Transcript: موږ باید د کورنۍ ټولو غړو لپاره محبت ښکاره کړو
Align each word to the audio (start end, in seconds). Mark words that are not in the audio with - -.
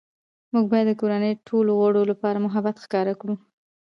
موږ 0.53 0.65
باید 0.71 0.87
د 0.89 0.93
کورنۍ 1.01 1.33
ټولو 1.47 1.71
غړو 1.81 2.01
لپاره 2.11 2.43
محبت 2.45 2.75
ښکاره 2.83 3.13
کړو 3.21 3.35